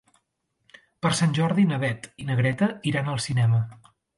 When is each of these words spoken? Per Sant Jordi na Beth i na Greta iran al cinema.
Per 1.05 1.11
Sant 1.19 1.35
Jordi 1.39 1.67
na 1.73 1.79
Beth 1.85 2.09
i 2.25 2.27
na 2.31 2.41
Greta 2.43 2.73
iran 2.93 3.13
al 3.13 3.25
cinema. 3.31 3.65